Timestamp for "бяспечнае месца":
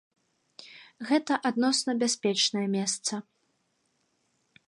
2.03-3.13